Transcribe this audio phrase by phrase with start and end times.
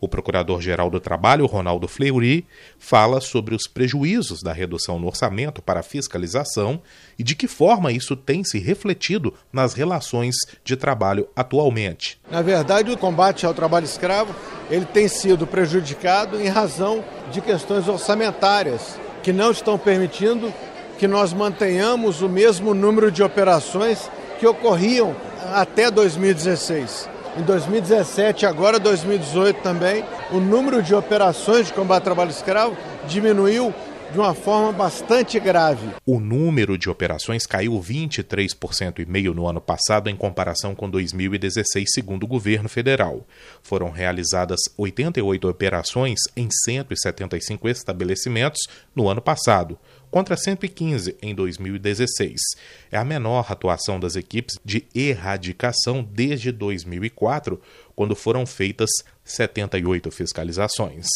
[0.00, 2.46] O Procurador-Geral do Trabalho, Ronaldo Fleury,
[2.78, 6.80] fala sobre os prejuízos da redução no orçamento para a fiscalização
[7.18, 12.18] e de que forma isso tem se refletido nas relações de trabalho atualmente.
[12.30, 14.34] Na verdade, o combate ao trabalho escravo
[14.70, 20.52] ele tem sido prejudicado em razão de questões orçamentárias que não estão permitindo
[20.98, 25.14] que nós mantenhamos o mesmo número de operações que ocorriam
[25.52, 27.08] até 2016.
[27.36, 32.76] Em 2017, agora 2018 também, o número de operações de combate ao trabalho escravo
[33.06, 33.72] diminuiu
[34.12, 35.94] de uma forma bastante grave.
[36.04, 41.88] O número de operações caiu 23% e meio no ano passado em comparação com 2016,
[41.92, 43.26] segundo o governo federal.
[43.62, 48.60] Foram realizadas 88 operações em 175 estabelecimentos
[48.94, 49.78] no ano passado,
[50.10, 52.40] contra 115 em 2016.
[52.90, 57.60] É a menor atuação das equipes de erradicação desde 2004,
[57.94, 58.90] quando foram feitas
[59.24, 61.06] 78 fiscalizações.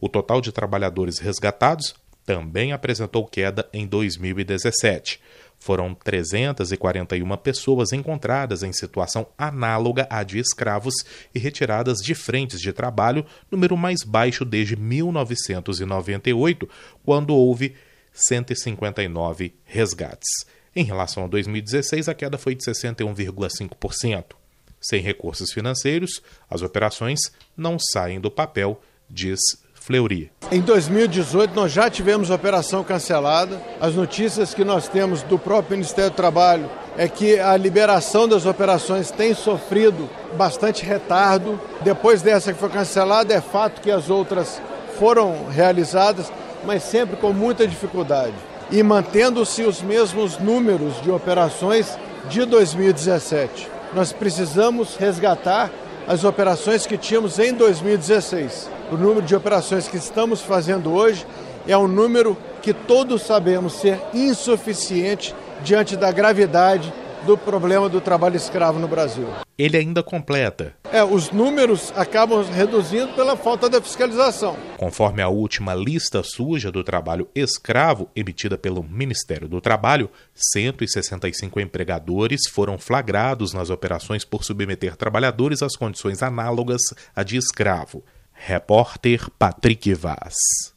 [0.00, 5.20] O total de trabalhadores resgatados também apresentou queda em 2017.
[5.58, 10.94] Foram 341 pessoas encontradas em situação análoga à de escravos
[11.32, 16.68] e retiradas de frentes de trabalho, número mais baixo desde 1998,
[17.04, 17.76] quando houve
[18.12, 20.28] 159 resgates.
[20.74, 24.34] Em relação a 2016, a queda foi de 61,5%.
[24.80, 27.20] Sem recursos financeiros, as operações
[27.56, 29.38] não saem do papel, diz
[29.82, 30.30] Fleury.
[30.50, 33.60] Em 2018, nós já tivemos operação cancelada.
[33.80, 38.46] As notícias que nós temos do próprio Ministério do Trabalho é que a liberação das
[38.46, 41.60] operações tem sofrido bastante retardo.
[41.80, 44.62] Depois dessa que foi cancelada, é fato que as outras
[44.98, 46.30] foram realizadas,
[46.64, 48.34] mas sempre com muita dificuldade.
[48.70, 53.68] E mantendo-se os mesmos números de operações de 2017.
[53.94, 55.70] Nós precisamos resgatar
[56.06, 58.70] as operações que tínhamos em 2016.
[58.90, 61.26] O número de operações que estamos fazendo hoje
[61.66, 66.92] é um número que todos sabemos ser insuficiente diante da gravidade
[67.24, 69.26] do problema do trabalho escravo no Brasil.
[69.56, 70.74] Ele ainda completa.
[70.92, 74.56] É, os números acabam reduzindo pela falta da fiscalização.
[74.76, 82.42] Conforme a última lista suja do trabalho escravo emitida pelo Ministério do Trabalho, 165 empregadores
[82.48, 86.80] foram flagrados nas operações por submeter trabalhadores às condições análogas
[87.14, 88.04] à de escravo.
[88.32, 90.34] Repórter Patrick Vaz.